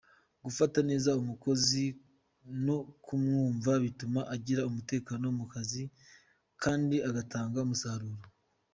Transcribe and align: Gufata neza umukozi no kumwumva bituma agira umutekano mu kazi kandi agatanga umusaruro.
Gufata 0.45 0.79
neza 0.89 1.17
umukozi 1.21 1.83
no 2.65 2.77
kumwumva 3.05 3.71
bituma 3.83 4.19
agira 4.35 4.61
umutekano 4.69 5.25
mu 5.37 5.45
kazi 5.53 5.83
kandi 6.63 6.95
agatanga 7.09 7.59
umusaruro. 7.65 8.23